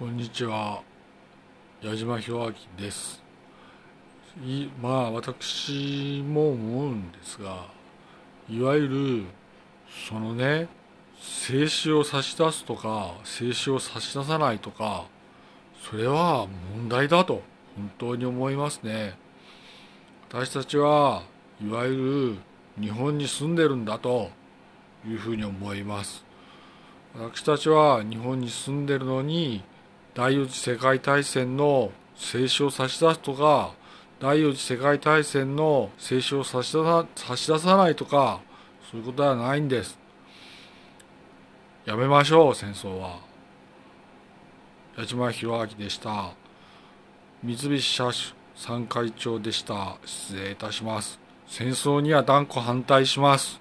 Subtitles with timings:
[0.00, 0.80] こんにちは。
[1.82, 3.22] 矢島弘明です。
[4.42, 7.66] いまあ私も思うんですが
[8.48, 9.24] いわゆる
[10.08, 10.68] そのね
[11.20, 15.04] 静止を差し出すとか静止を差し出さないとか
[15.82, 17.42] それは問題だと
[17.76, 19.18] 本当に思いますね。
[20.30, 21.24] 私たちは
[21.62, 22.38] いわゆ
[22.78, 24.30] る日本に住んでるんだと
[25.06, 26.24] いうふうに思います。
[27.14, 29.62] 私たちは日本に住んでるのに
[30.20, 33.72] 第四次世界大戦の静止を差し出すとか
[34.20, 38.42] 第四次世界大戦の静止を差し出さ差し出さないとか
[38.90, 39.98] そういうことではないんです。
[41.86, 43.20] やめましょう戦争は。
[44.98, 46.34] 矢島博明でした。
[47.42, 48.10] 三菱社
[48.54, 49.96] 参会長でした。
[50.04, 51.18] 失礼いたします。
[51.46, 53.58] 戦争には断固反対します。